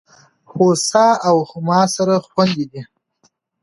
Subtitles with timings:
[0.51, 2.81] هوسا او هما سره خوندي دي.